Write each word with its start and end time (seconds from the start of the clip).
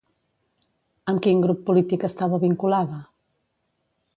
Amb 1.13 1.21
quin 1.27 1.43
grup 1.45 1.61
polític 1.67 2.07
estava 2.09 2.41
vinculada? 2.47 2.99